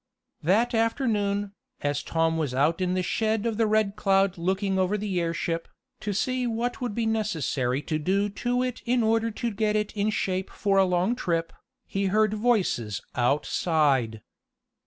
That 0.41 0.73
afternoon, 0.73 1.53
as 1.81 2.01
Tom 2.01 2.35
was 2.35 2.55
out 2.55 2.81
in 2.81 2.95
the 2.95 3.03
shed 3.03 3.45
of 3.45 3.57
the 3.57 3.67
Red 3.67 3.95
Cloud 3.95 4.35
looking 4.35 4.79
over 4.79 4.97
the 4.97 5.21
airship, 5.21 5.67
to 5.99 6.11
see 6.11 6.47
what 6.47 6.81
would 6.81 6.95
be 6.95 7.05
necessary 7.05 7.83
to 7.83 7.99
do 7.99 8.27
to 8.27 8.63
it 8.63 8.81
in 8.87 9.03
order 9.03 9.29
to 9.29 9.51
get 9.51 9.75
it 9.75 9.93
in 9.95 10.09
shape 10.09 10.49
for 10.49 10.79
a 10.79 10.85
long 10.85 11.15
trip, 11.15 11.53
he 11.85 12.05
heard 12.05 12.33
voices 12.33 12.99
outside. 13.13 14.21